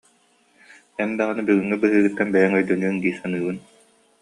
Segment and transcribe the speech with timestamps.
[1.01, 3.57] Эн даҕаны, бүгүҥҥү быһыыгыттан бэйэҥ өйдөнүөҥ дии саныыбын